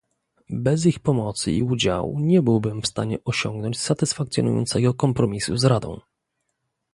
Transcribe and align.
Bez 0.59 0.85
ich 0.85 0.99
pomocy 1.03 1.51
i 1.51 1.63
udziału 1.63 2.19
nie 2.19 2.41
byłbym 2.41 2.81
w 2.81 2.87
stanie 2.87 3.17
osiągnąć 3.25 3.79
satysfakcjonującego 3.79 4.93
kompromisu 4.93 5.57
z 5.57 5.63
Radą 5.65 5.99